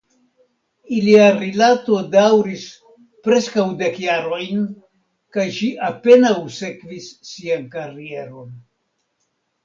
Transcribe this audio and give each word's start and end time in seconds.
Ilia 0.99 1.25
rilato 1.33 1.97
daŭris 2.13 2.63
preskaŭ 3.27 3.65
dek 3.81 3.99
jarojn 4.03 4.63
kaj 5.37 5.45
ŝi 5.57 5.69
apenaŭ 5.89 6.33
sekvis 6.55 7.11
sian 7.33 7.69
karieron. 7.77 8.49